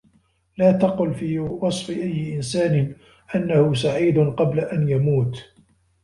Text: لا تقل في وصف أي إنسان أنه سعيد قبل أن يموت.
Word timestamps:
لا 0.57 0.71
تقل 0.71 1.13
في 1.13 1.39
وصف 1.39 1.89
أي 1.89 2.35
إنسان 2.35 2.95
أنه 3.35 3.73
سعيد 3.73 4.17
قبل 4.19 4.59
أن 4.59 4.89
يموت. 4.89 5.43